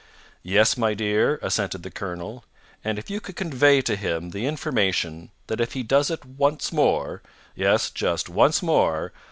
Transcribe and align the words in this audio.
"Yes, 0.41 0.77
my 0.77 0.95
dear," 0.95 1.37
assented 1.43 1.83
the 1.83 1.91
colonel; 1.91 2.43
"and 2.83 2.97
if 2.97 3.11
you 3.11 3.19
could 3.21 3.35
convey 3.35 3.83
to 3.83 3.95
him 3.95 4.31
the 4.31 4.47
information 4.47 5.29
that 5.45 5.61
if 5.61 5.73
he 5.73 5.83
does 5.83 6.09
it 6.09 6.25
once 6.25 6.71
more 6.71 7.21
yes, 7.53 7.91
just 7.91 8.27
once 8.27 8.63
more! 8.63 9.13